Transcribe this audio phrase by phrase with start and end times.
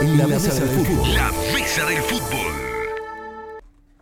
[0.00, 1.14] en la mesa del fútbol.
[1.14, 2.52] La mesa del fútbol.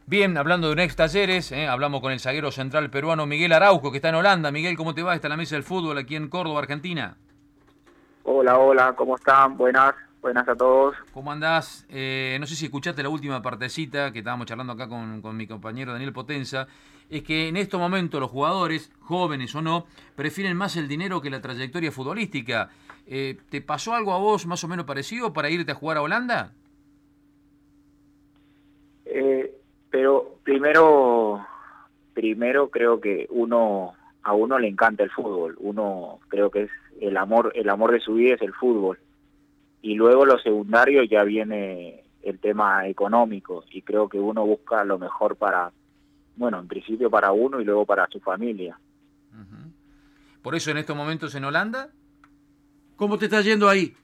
[0.07, 3.91] Bien, hablando de un ex talleres, eh, hablamos con el zaguero central peruano Miguel Araujo,
[3.91, 4.51] que está en Holanda.
[4.51, 5.15] Miguel, ¿cómo te va?
[5.15, 7.17] Está en la mesa del fútbol aquí en Córdoba, Argentina.
[8.25, 9.57] Hola, hola, ¿cómo están?
[9.57, 9.95] Buenas,
[10.25, 10.97] buenas a todos.
[11.13, 11.87] ¿Cómo andás?
[11.91, 15.47] Eh, no sé si escuchaste la última partecita que estábamos charlando acá con, con mi
[15.47, 16.67] compañero Daniel Potenza.
[17.11, 19.85] Es que en estos momentos los jugadores, jóvenes o no,
[20.17, 22.71] prefieren más el dinero que la trayectoria futbolística.
[23.07, 26.03] Eh, ¿Te pasó algo a vos más o menos parecido para irte a jugar a
[26.03, 26.53] Holanda?
[29.05, 29.55] Eh,
[29.91, 31.47] pero primero,
[32.15, 35.55] primero creo que uno a uno le encanta el fútbol.
[35.61, 36.71] Uno creo que es
[37.03, 38.99] el amor, el amor de su vida es el fútbol.
[39.85, 44.99] Y luego lo secundario ya viene el tema económico y creo que uno busca lo
[44.99, 45.71] mejor para,
[46.37, 48.79] bueno, en principio para uno y luego para su familia.
[50.43, 51.91] ¿Por eso en estos momentos en Holanda?
[52.97, 53.95] ¿Cómo te está yendo ahí?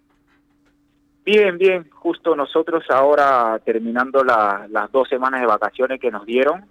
[1.24, 1.88] Bien, bien.
[1.90, 6.66] Justo nosotros ahora terminando la- las dos semanas de vacaciones que nos dieron.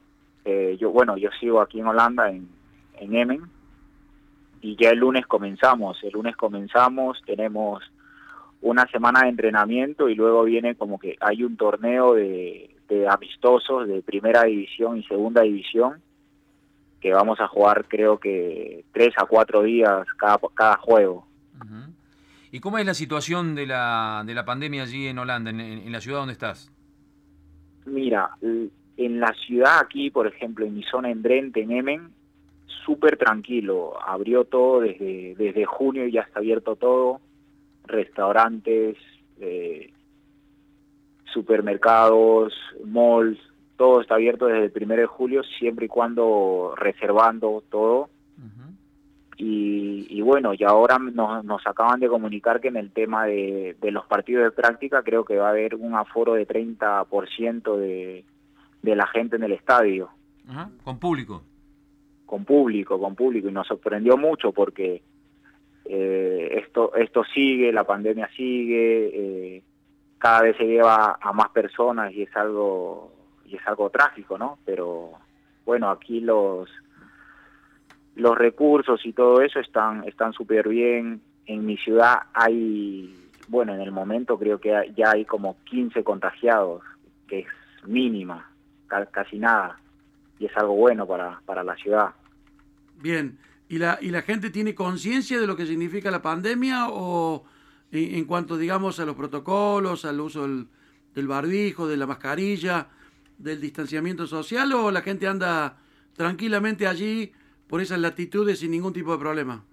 [0.46, 2.48] eh, yo, bueno, yo sigo aquí en Holanda, en,
[3.00, 3.42] en Emmen,
[4.62, 6.02] y ya el lunes comenzamos.
[6.04, 7.84] El lunes comenzamos, tenemos
[8.62, 13.88] una semana de entrenamiento y luego viene como que hay un torneo de, de amistosos
[13.88, 16.02] de primera división y segunda división
[17.00, 21.26] que vamos a jugar creo que tres a cuatro días cada, cada juego.
[22.52, 26.02] ¿Y cómo es la situación de la, de la pandemia allí en Holanda, en, la
[26.02, 26.72] ciudad donde estás?
[27.86, 32.10] Mira, en la ciudad aquí, por ejemplo, en mi zona en Drenthe, en Emmen,
[32.86, 33.94] súper tranquilo.
[34.04, 37.22] Abrió todo desde, desde junio y ya está abierto todo.
[37.90, 38.98] Restaurantes,
[39.40, 39.92] eh,
[41.34, 42.54] supermercados,
[42.86, 43.40] malls,
[43.78, 48.10] todo está abierto desde el primero de julio, siempre y cuando reservando todo.
[49.42, 53.78] Y, y bueno, y ahora nos, nos acaban de comunicar que en el tema de,
[53.80, 58.26] de los partidos de práctica creo que va a haber un aforo de 30% de,
[58.82, 60.10] de la gente en el estadio,
[60.84, 61.42] Con público.
[62.26, 65.02] con público, con público, y nos sorprendió mucho porque
[65.92, 69.10] eh, esto, esto sigue, la pandemia sigue,
[69.58, 69.64] eh,
[70.20, 73.11] cada vez se lleva a más personas y es algo,
[73.45, 74.60] y es algo trágico, ¿no?
[74.66, 75.14] Pero
[75.66, 76.70] bueno, aquí los
[78.16, 81.22] los recursos y todo eso están están súper bien.
[81.45, 83.16] En mi ciudad hay,
[83.48, 86.83] bueno, en el momento creo que ya hay como 15 contagiados,
[87.27, 87.48] que es
[87.86, 88.48] mínima,
[88.88, 89.80] ca- casi nada,
[90.38, 92.10] y es algo bueno para, para la ciudad.
[93.02, 93.38] Bien.
[93.70, 97.46] ¿Y la, ¿Y la gente tiene conciencia de lo que significa la pandemia o
[97.92, 100.68] en, cuanto, digamos, a los protocolos, al uso del,
[101.14, 102.88] del barbijo, de la mascarilla,
[103.38, 105.78] del distanciamiento social o la gente anda
[106.16, 107.32] tranquilamente allí
[107.68, 109.64] por esas latitudes sin ningún tipo de problema?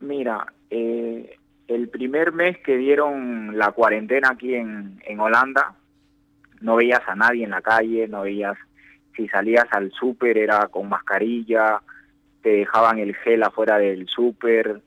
[0.00, 5.74] Mira, eh, el primer mes que dieron la cuarentena aquí en, en Holanda,
[6.60, 8.56] no veías a nadie en la calle, no veías,
[9.16, 11.80] si salías al súper era con mascarilla,
[12.42, 14.80] te dejaban el gel afuera del súper,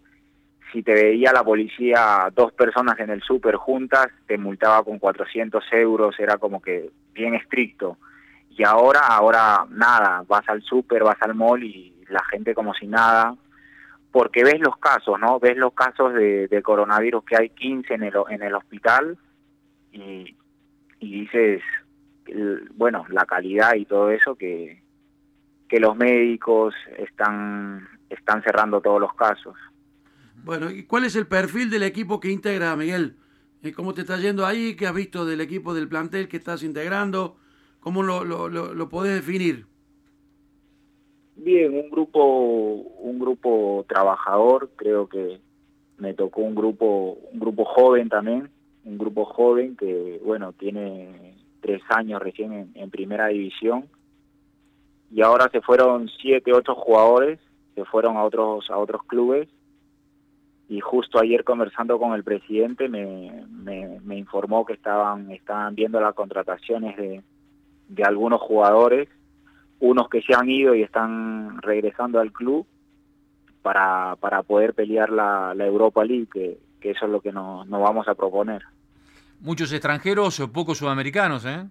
[0.71, 5.63] si te veía la policía dos personas en el súper juntas, te multaba con 400
[5.73, 7.97] euros, era como que bien estricto.
[8.49, 12.87] Y ahora, ahora nada, vas al súper, vas al mall y la gente como si
[12.87, 13.35] nada,
[14.11, 15.39] porque ves los casos, ¿no?
[15.39, 19.17] Ves los casos de, coronavirus que hay 15 en el, en el hospital
[19.91, 20.35] y,
[20.99, 21.61] y dices,
[22.75, 24.80] bueno, la calidad y todo eso que,
[25.71, 29.55] que los médicos están, están cerrando todos los casos.
[30.43, 33.15] Bueno, ¿y cuál es el perfil del equipo que integra, Miguel?
[33.63, 34.75] Eh, ¿Cómo te está yendo ahí?
[34.75, 37.37] ¿Qué has visto del equipo del plantel que estás integrando?
[37.79, 39.65] ¿Cómo lo, lo, lo, lo podés definir?
[41.37, 45.39] Bien, un grupo, un grupo trabajador, creo que
[45.99, 48.49] me tocó un grupo, un grupo joven también,
[48.83, 53.85] un grupo joven que, bueno, tiene tres años recién en, en primera división
[55.11, 57.39] y ahora se fueron siete, ocho jugadores,
[57.75, 59.47] se fueron a otros, a otros clubes
[60.69, 65.99] y justo ayer conversando con el presidente me, me, me informó que estaban, estaban viendo
[65.99, 67.21] las contrataciones de,
[67.89, 69.09] de algunos jugadores
[69.81, 72.65] unos que se han ido y están regresando al club
[73.61, 77.67] para, para poder pelear la, la Europa League, que, que eso es lo que nos,
[77.67, 78.61] nos vamos a proponer.
[79.39, 81.65] Muchos extranjeros o pocos sudamericanos, ¿eh?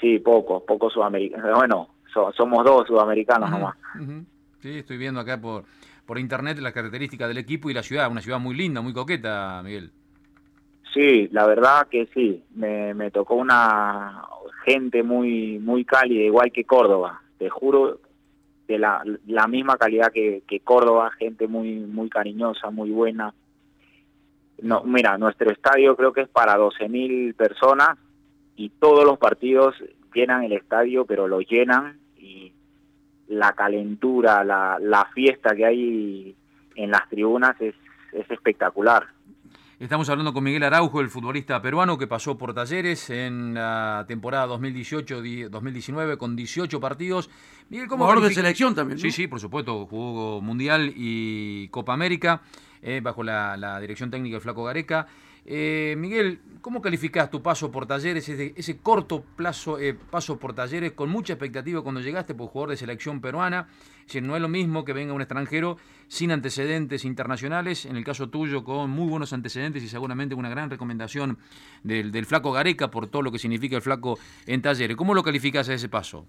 [0.00, 1.58] Sí, pocos, pocos sudamericanos.
[1.58, 3.76] Bueno, so- somos dos sudamericanos Ujú, nomás.
[4.00, 4.24] ujú.
[4.60, 5.64] Sí, estoy viendo acá por,
[6.06, 8.10] por internet las características del equipo y la ciudad.
[8.10, 9.92] Una ciudad muy linda, muy coqueta, Miguel.
[10.92, 12.42] Sí, la verdad que sí.
[12.54, 14.22] Me, me tocó una
[14.64, 17.20] gente muy muy cálida, igual que Córdoba.
[17.38, 18.00] Te juro,
[18.66, 23.32] de la, la misma calidad que, que Córdoba, gente muy muy cariñosa, muy buena.
[24.60, 27.90] No, mira, nuestro estadio creo que es para 12.000 personas
[28.56, 29.76] y todos los partidos
[30.12, 31.97] llenan el estadio, pero lo llenan
[33.28, 36.36] la calentura, la, la fiesta que hay
[36.74, 37.74] en las tribunas es,
[38.12, 39.06] es espectacular.
[39.78, 44.48] Estamos hablando con Miguel Araujo, el futbolista peruano que pasó por Talleres en la temporada
[44.48, 47.30] 2018-2019 con 18 partidos.
[47.68, 48.98] Miguel, ¿cómo Jugador de selección también.
[48.98, 49.86] Sí, sí, por supuesto.
[49.86, 52.42] Jugó Mundial y Copa América
[52.82, 55.06] eh, bajo la, la, dirección técnica del Flaco Gareca.
[55.50, 60.92] Eh, Miguel, ¿cómo calificás tu paso por talleres, ese, corto plazo, eh, paso por talleres
[60.92, 63.66] con mucha expectativa cuando llegaste por jugador de selección peruana?
[64.04, 68.28] Si no es lo mismo que venga un extranjero sin antecedentes internacionales, en el caso
[68.28, 71.38] tuyo con muy buenos antecedentes y seguramente una gran recomendación
[71.82, 74.98] del, flaco Gareca por todo lo que significa el flaco en talleres.
[74.98, 76.26] ¿Cómo lo calificás a ese paso?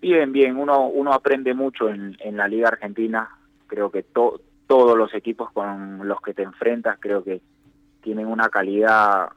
[0.00, 3.28] Bien, bien, uno, uno aprende mucho en, la Liga Argentina,
[3.68, 4.02] creo que
[4.66, 7.40] todos los equipos con los que te enfrentas, creo que
[8.02, 9.28] tienen una calidad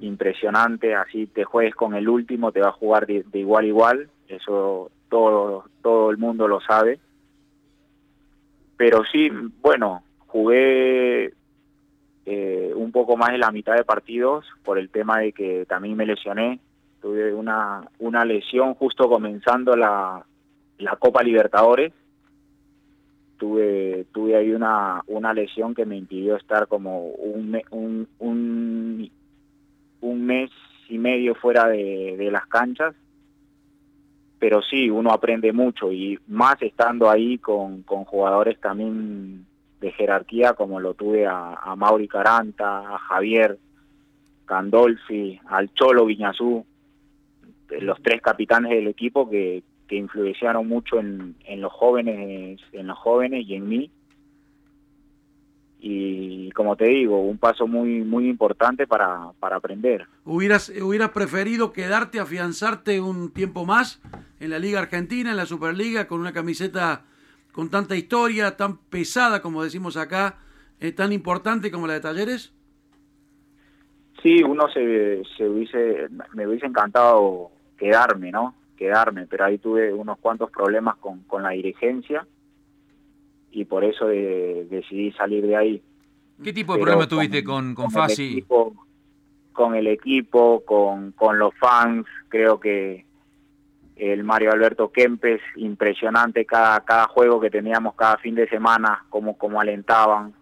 [0.00, 4.10] impresionante, así te juegues con el último, te va a jugar de, igual a igual,
[4.28, 6.98] eso todo, todo el mundo lo sabe.
[8.76, 9.30] Pero sí,
[9.60, 11.32] bueno, jugué
[12.26, 15.96] eh, un poco más de la mitad de partidos por el tema de que también
[15.96, 16.58] me lesioné,
[17.00, 20.24] tuve una, una lesión justo comenzando la,
[20.78, 21.92] la Copa Libertadores
[23.42, 29.10] tuve tuve ahí una, una lesión que me impidió estar como un, un,
[30.00, 30.48] un, mes
[30.88, 32.94] y medio fuera de, las canchas.
[34.38, 39.44] Pero sí uno aprende mucho y más estando ahí con, con jugadores también
[39.80, 43.58] de jerarquía como lo tuve a, a Mauri Caranta, a Javier
[44.44, 46.64] Candolfi, al Cholo Viñazú,
[47.80, 52.98] los tres capitanes del equipo que, que influenciaron mucho en, en los jóvenes en los
[52.98, 53.90] jóvenes y en mí.
[55.84, 60.06] Y como te digo un paso muy muy importante para, para aprender.
[60.24, 64.00] Hubieras hubieras preferido quedarte afianzarte un tiempo más
[64.42, 67.04] en la liga argentina en la superliga con una camiseta
[67.52, 70.38] con tanta historia tan pesada como decimos acá
[70.80, 72.52] eh, tan importante como la de talleres
[74.20, 80.18] sí uno se, se hubiese me hubiese encantado quedarme no quedarme, pero ahí tuve unos
[80.18, 82.26] cuantos problemas con, con la dirigencia
[83.52, 85.82] y por eso decidí salir de ahí.
[86.42, 88.44] ¿Qué tipo de problemas tuviste con, con, Fasi?
[89.52, 93.04] con el equipo, con, con los fans, creo que
[93.96, 99.36] el Mario Alberto Kempes, impresionante cada, cada juego que teníamos cada fin de semana, como,
[99.36, 100.32] como alentaban.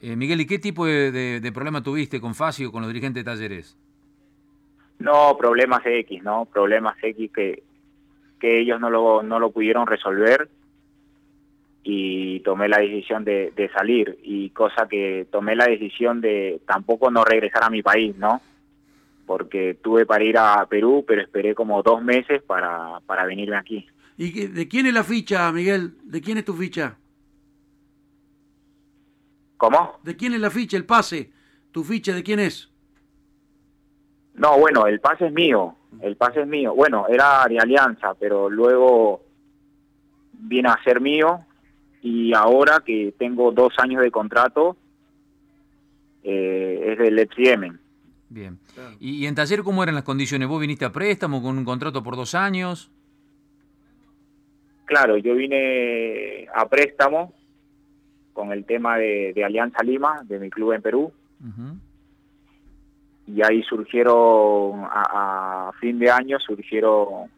[0.00, 2.88] Eh, Miguel, ¿y qué tipo de, de, de problema tuviste con Fasi o con los
[2.88, 3.76] dirigentes de talleres?
[5.02, 6.44] No, problemas X, ¿no?
[6.46, 7.62] Problemas X que,
[8.40, 10.48] que ellos no lo, no lo pudieron resolver
[11.82, 17.10] y tomé la decisión de, de, salir y cosa que tomé la decisión de tampoco
[17.10, 18.40] no regresar a mi país, ¿no?
[19.26, 23.88] Porque tuve para ir a Perú, pero esperé como dos meses para, para venirme aquí.
[24.16, 25.94] ¿Y de quién es la ficha, Miguel?
[26.04, 26.96] ¿De quién es tu ficha?
[29.56, 29.98] ¿Cómo?
[30.04, 31.32] ¿De quién es la ficha, el pase?
[31.72, 32.71] ¿Tu ficha de quién es?
[34.34, 36.74] No, bueno, el pase es mío, el pase es mío.
[36.74, 39.22] Bueno, era de Alianza, pero luego
[40.32, 41.44] viene a ser mío
[42.02, 44.76] y ahora que tengo dos años de contrato
[46.22, 47.78] eh, es del Epsiemen.
[48.28, 48.58] Bien.
[48.98, 50.48] ¿Y, en taller cómo eran las condiciones?
[50.48, 52.90] ¿Vos viniste a préstamo con un contrato por dos años?
[54.86, 57.34] Claro, yo vine a préstamo
[58.32, 61.12] con el tema de, Alianza Lima, de mi club en Perú
[63.26, 67.30] y ahí surgieron, a, fin de año surgieron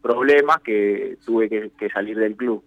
[0.00, 2.62] problemas que tuve que, salir del club.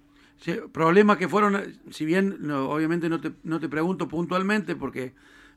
[0.71, 5.13] problemas que fueron, si bien obviamente no te, no te pregunto puntualmente porque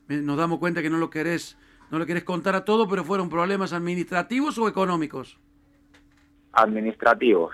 [0.09, 1.59] nos damos cuenta que no lo querés,
[1.90, 5.38] no lo querés contar a todo, pero fueron problemas administrativos o económicos.
[6.52, 7.52] Administrativos.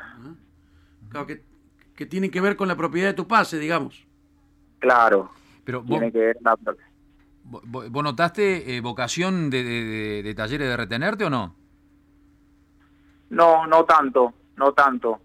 [1.10, 1.42] Claro, que,
[1.94, 4.06] que tienen que ver con la propiedad de tu pase, digamos.
[4.78, 5.30] Claro.
[5.64, 6.56] Pero tiene que ver la,
[7.50, 9.62] ¿Vos notaste eh, vocación de,
[10.22, 11.54] de, talleres de retenerte o no?
[13.30, 15.20] No, no tanto, no tanto.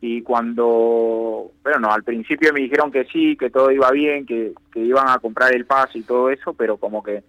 [0.00, 4.80] Y cuando, bueno, al principio me dijeron que sí, que todo iba bien, que, que
[4.80, 7.22] iban a comprar el pase y todo eso, pero como que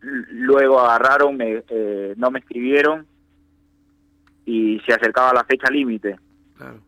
[0.00, 3.06] luego agarraron, me, eh, no me escribieron
[4.44, 6.18] y se acercaba la fecha límite.
[6.56, 6.80] Claro.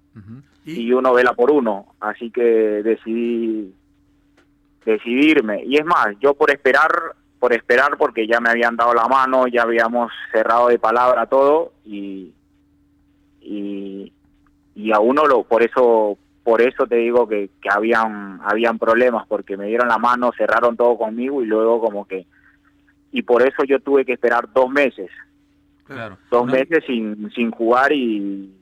[0.65, 0.81] ¿Y?
[0.81, 3.75] y uno vela por uno, así que decidí
[4.85, 5.65] decidirme.
[5.65, 6.91] Y es más, yo por esperar,
[7.39, 11.73] por esperar, porque ya me habían dado la mano, ya habíamos cerrado de palabra todo
[11.85, 12.33] y,
[13.41, 14.13] y,
[14.93, 19.57] a uno lo, por eso por eso te digo que, que habían, habían problemas, porque
[19.57, 22.27] me dieron la mano, cerraron todo conmigo y luego como que...
[23.13, 25.11] Y por eso yo tuve que esperar dos meses.
[25.85, 26.19] Claro.
[26.31, 28.53] Dos No, meses sin, sin jugar y,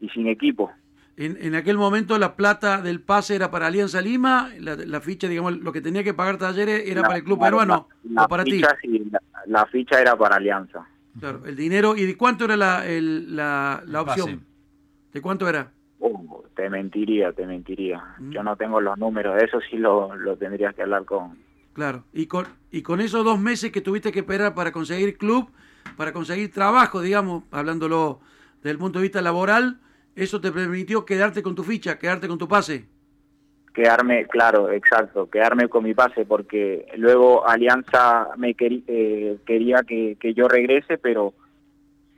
[0.00, 0.70] y sin equipo.
[1.16, 5.28] En, en aquel momento la plata del pase era para Alianza Lima, la, la ficha,
[5.28, 8.28] digamos, lo que tenía que pagar Talleres era La- para el club peruano la- o
[8.28, 8.52] para ti.
[8.52, 10.86] ficha, sí, la, la ficha era para Alianza.
[11.20, 11.94] Claro, el dinero.
[11.96, 14.22] ¿Y de cuánto era la, el- la, la El pase.
[14.22, 14.44] opción?
[15.12, 15.70] ¿De cuánto era?
[16.00, 18.02] Oh, te mentiría, te mentiría.
[18.18, 18.30] Mm.
[18.30, 21.36] Yo no tengo los números, eso sí lo, lo tendrías que hablar con...
[21.74, 22.04] Claro.
[22.14, 25.50] Y con, y con esos dos meses que tuviste que esperar para conseguir club,
[25.98, 28.20] para conseguir trabajo, digamos, hablándolo
[28.56, 29.78] desde el punto de vista laboral,
[30.14, 32.84] eso te permitió quedarte con tu ficha, quedarte con tu pase.
[33.74, 40.34] Quedarme, claro, exacto, quedarme con mi pase, porque luego Alianza me eh, quería que, que
[40.34, 41.32] yo regrese, pero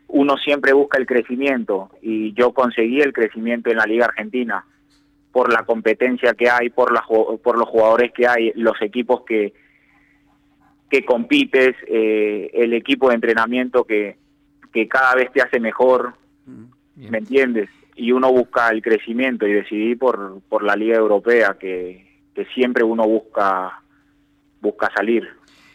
[0.08, 4.64] uno siempre busca el crecimiento y yo conseguí el crecimiento en la Liga Argentina
[5.30, 9.52] por la competencia que hay, por, la, por los jugadores que hay, los equipos que,
[10.90, 14.16] que compites, eh, el equipo de entrenamiento que,
[14.72, 16.14] que cada vez te hace mejor,
[16.46, 16.64] Mm.
[16.96, 17.10] Bien.
[17.10, 17.68] ¿me entiendes?
[17.96, 22.82] Y uno busca el crecimiento y decidí por, por la Liga Europea, que, que siempre
[22.82, 23.82] uno busca,
[24.60, 25.28] busca salir.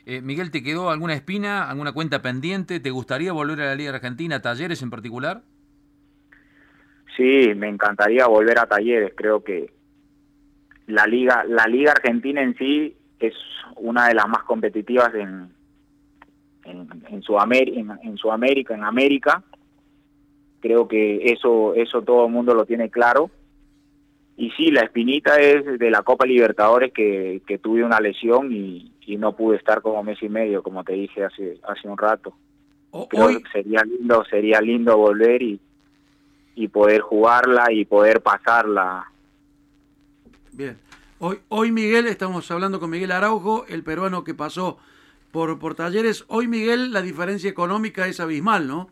[0.05, 2.79] Eh, Miguel, ¿te quedó alguna espina, alguna cuenta pendiente?
[2.79, 5.43] ¿Te gustaría volver a la Liga Argentina, talleres en particular?
[7.15, 9.71] Sí, me encantaría volver a talleres, creo que
[10.88, 13.33] la liga, la liga argentina en sí es
[13.75, 15.49] una de las más competitivas en,
[16.63, 19.43] en, en, Sudamérica, en, en Sudamérica, en América.
[20.61, 23.29] Creo que eso, eso todo el mundo lo tiene claro.
[24.37, 28.91] Y sí, la espinita es de la Copa Libertadores que, que tuve una lesión y,
[29.05, 32.33] y no pude estar como mes y medio, como te dije hace, hace un rato.
[32.91, 35.59] O- Creo hoy, que sería lindo, sería lindo volver y,
[36.55, 39.11] y poder jugarla y poder pasarla.
[40.53, 40.77] bien.
[41.21, 44.77] Hoy, hoy Miguel, estamos hablando con Miguel Araujo, el peruano que pasó
[45.31, 46.23] por, por talleres.
[46.29, 48.87] Hoy Miguel, la diferencia económica es abismal, ¿no?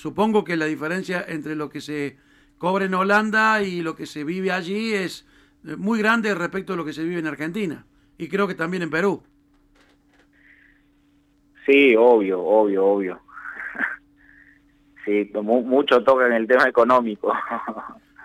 [0.00, 2.16] Supongo que la diferencia entre lo que se
[2.56, 5.26] cobra en Holanda y lo que se vive allí es
[5.66, 7.84] eh, muy grande respecto a lo que se vive en Argentina.
[8.16, 9.22] Y creo que también en Perú.
[11.66, 13.20] Sí, obvio, obvio, obvio.
[15.04, 17.34] sí, mu- mucho toca en el tema económico.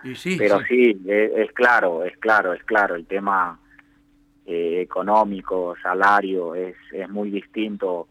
[0.02, 0.94] Y sí, Pero sí.
[0.94, 2.94] sí, es, es claro, es claro, es claro.
[2.94, 3.60] El tema
[4.46, 8.08] eh, económico, salario, es, es muy distinto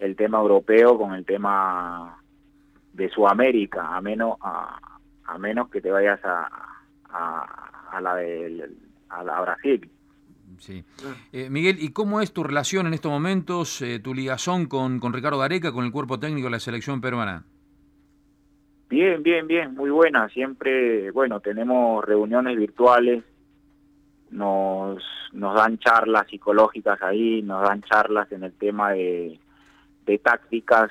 [0.00, 2.20] el tema europeo con el tema
[2.96, 4.78] de Sudamérica, a menos, a,
[5.26, 6.48] a menos que te vayas a,
[7.10, 8.70] a, a la de
[9.08, 9.90] a la Brasil.
[10.58, 10.84] Sí.
[11.32, 15.12] Eh, Miguel, ¿y cómo es tu relación en estos momentos, eh, tu ligazón con, con
[15.12, 17.44] Ricardo Gareca, con el cuerpo técnico de la selección peruana?
[18.88, 20.28] Bien, bien, bien, muy buena.
[20.30, 23.24] Siempre, bueno, tenemos reuniones virtuales,
[24.30, 29.38] nos, nos dan charlas psicológicas ahí, nos dan charlas en el tema de,
[30.06, 30.90] de tácticas,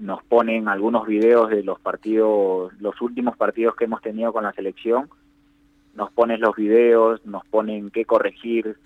[0.00, 4.52] nos ponen algunos videos de los partidos, los últimos partidos que hemos tenido con la
[4.52, 5.08] selección,
[5.94, 8.76] nos ponen los videos, nos ponen qué corregir,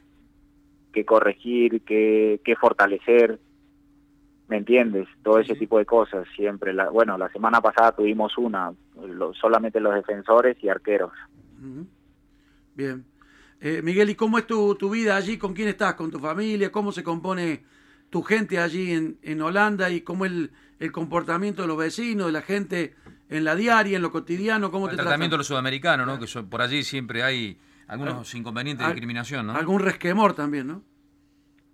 [0.92, 3.38] qué corregir, qué, qué fortalecer.
[4.48, 5.08] ¿Me entiendes?
[5.22, 6.72] Todo ese tipo de cosas siempre.
[6.74, 8.72] La, bueno, la semana pasada tuvimos una,
[9.06, 11.12] lo- solamente los defensores y arqueros.
[12.74, 13.04] Bien.
[13.60, 15.38] Eh, Miguel, ¿y cómo es tu, tu vida allí?
[15.38, 15.94] ¿Con quién estás?
[15.94, 16.70] ¿Con tu familia?
[16.70, 17.64] ¿Cómo se compone
[18.10, 19.88] tu gente allí en, en Holanda?
[19.90, 20.50] ¿Y cómo el,
[20.80, 22.94] el comportamiento de los vecinos, de la gente
[23.30, 24.70] en la diaria, en lo cotidiano?
[24.70, 26.18] ¿Cómo El te tratamiento de los sudamericanos, ¿no?
[26.18, 29.54] Que son- por allí siempre hay algunos inconvenientes de discriminación, ¿no?
[29.54, 30.82] Algún resquemor también, ¿no?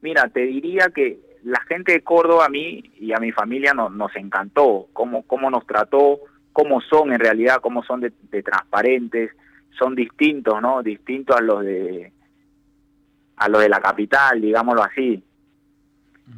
[0.02, 3.90] Mira, te diría que la gente de Córdoba a mí y a mi familia no-
[3.90, 6.18] nos encantó, cómo, cómo nos trató,
[6.52, 9.30] cómo son en realidad, cómo son de, de transparentes,
[9.78, 10.82] son distintos, ¿no?
[10.82, 12.12] Distintos a los de
[13.36, 15.22] a los de la capital, digámoslo así.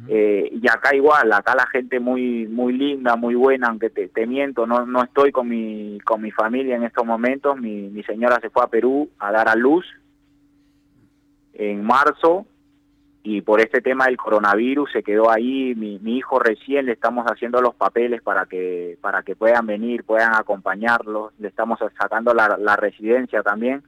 [0.07, 4.67] Eh, y acá igual, acá la gente muy muy linda, muy buena, aunque te, miento,
[4.67, 8.49] no, no estoy con mi, con mi familia en estos momentos, mi, mi señora se
[8.49, 9.85] fue a Perú a dar a luz
[11.53, 12.45] en marzo
[13.23, 17.25] y por este tema del coronavirus se quedó ahí, mi, mi hijo recién le estamos
[17.25, 22.57] haciendo los papeles para que, para que puedan venir, puedan acompañarlos, le estamos sacando la,
[22.57, 23.83] la residencia también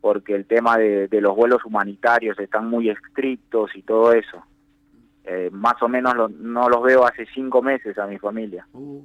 [0.00, 4.42] porque el tema de, de los vuelos humanitarios están muy estrictos y todo eso.
[5.30, 8.66] Eh, más o menos lo- no los veo hace cinco meses a mi familia.
[8.72, 9.02] Uh.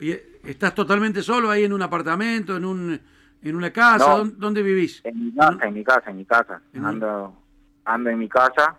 [0.00, 2.98] Oye, ¿Estás totalmente solo ahí en un apartamento, en, un,
[3.42, 4.08] en una casa?
[4.08, 4.16] No.
[4.18, 5.00] ¿Dónde, dónde vivís?
[5.04, 6.62] En mi casa, en mi casa, en mi casa.
[6.72, 7.34] En un- Ando,
[7.84, 8.76] ando en mi casa.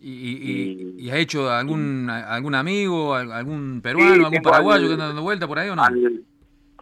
[0.00, 4.42] ¿Y, y, y- y- y has hecho algún algún amigo, al- algún peruano, Sí, algún
[4.42, 5.84] paraguayo al- que anda dando vuelta por ahí o no?
[5.84, 6.22] Al,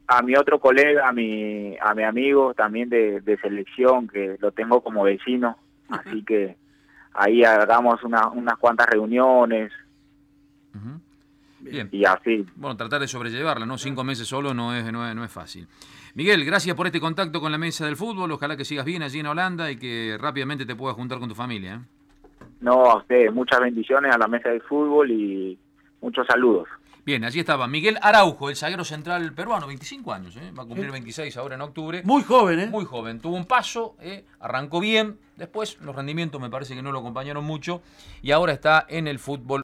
[0.09, 4.51] a mi otro colega, a mi, a mi amigo también de, de selección, que lo
[4.53, 5.57] tengo como vecino,
[5.91, 6.57] así que
[7.15, 9.73] ahí hagamos una, unas cuantas reuniones.
[11.61, 11.89] Bien.
[11.93, 12.47] y así.
[12.57, 13.77] Bueno, tratar de sobrellevarla, ¿no?
[13.77, 15.67] Cinco meses solo no es, no es, no es fácil.
[16.15, 18.33] Miguel, gracias por este contacto con la mesa del fútbol.
[18.33, 21.35] Ojalá que sigas bien allí en Holanda y que rápidamente te puedas juntar con tu
[21.35, 21.75] familia.
[21.75, 22.45] ¿eh?
[22.61, 25.59] No, a ustedes, muchas bendiciones a la mesa del fútbol y
[26.01, 26.69] muchos saludos.
[27.05, 30.53] Bien, allí estaba Miguel Araujo, el zaguero central peruano, 25 años, ¿eh?
[30.57, 32.03] va a cumplir 26 ahora en octubre.
[32.05, 32.67] Muy joven, ¿eh?
[32.67, 34.25] Muy joven, tuvo un paso, ¿eh?
[34.39, 37.83] arrancó bien, después los rendimientos me parece que no lo acompañaron mucho
[38.23, 39.59] y ahora está en el fútbol